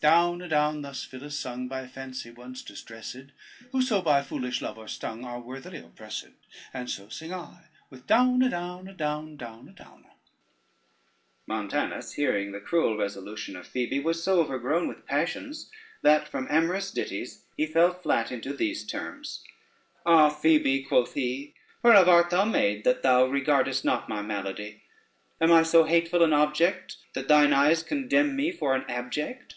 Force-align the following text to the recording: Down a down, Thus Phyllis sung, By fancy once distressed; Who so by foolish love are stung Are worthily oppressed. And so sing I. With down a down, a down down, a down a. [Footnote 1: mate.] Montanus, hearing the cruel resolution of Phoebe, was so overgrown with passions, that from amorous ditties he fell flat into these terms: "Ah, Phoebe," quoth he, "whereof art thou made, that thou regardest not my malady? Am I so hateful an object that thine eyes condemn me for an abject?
Down 0.00 0.40
a 0.42 0.48
down, 0.48 0.82
Thus 0.82 1.02
Phyllis 1.02 1.36
sung, 1.36 1.66
By 1.66 1.88
fancy 1.88 2.30
once 2.30 2.62
distressed; 2.62 3.16
Who 3.72 3.82
so 3.82 4.00
by 4.00 4.22
foolish 4.22 4.62
love 4.62 4.78
are 4.78 4.86
stung 4.86 5.24
Are 5.24 5.40
worthily 5.40 5.78
oppressed. 5.78 6.28
And 6.72 6.88
so 6.88 7.08
sing 7.08 7.34
I. 7.34 7.64
With 7.90 8.06
down 8.06 8.40
a 8.42 8.48
down, 8.48 8.86
a 8.86 8.94
down 8.94 9.36
down, 9.36 9.68
a 9.68 9.72
down 9.72 10.04
a. 10.04 10.06
[Footnote 10.06 10.06
1: 10.06 10.06
mate.] 10.06 10.12
Montanus, 11.48 12.12
hearing 12.12 12.52
the 12.52 12.60
cruel 12.60 12.96
resolution 12.96 13.56
of 13.56 13.66
Phoebe, 13.66 13.98
was 13.98 14.22
so 14.22 14.38
overgrown 14.38 14.86
with 14.86 15.04
passions, 15.04 15.68
that 16.02 16.28
from 16.28 16.46
amorous 16.48 16.92
ditties 16.92 17.42
he 17.56 17.66
fell 17.66 17.92
flat 17.92 18.30
into 18.30 18.52
these 18.54 18.86
terms: 18.86 19.42
"Ah, 20.06 20.28
Phoebe," 20.30 20.84
quoth 20.84 21.14
he, 21.14 21.54
"whereof 21.82 22.08
art 22.08 22.30
thou 22.30 22.44
made, 22.44 22.84
that 22.84 23.02
thou 23.02 23.24
regardest 23.24 23.84
not 23.84 24.08
my 24.08 24.22
malady? 24.22 24.84
Am 25.40 25.50
I 25.50 25.64
so 25.64 25.82
hateful 25.82 26.22
an 26.22 26.32
object 26.32 26.98
that 27.14 27.26
thine 27.26 27.52
eyes 27.52 27.82
condemn 27.82 28.36
me 28.36 28.52
for 28.52 28.76
an 28.76 28.84
abject? 28.88 29.56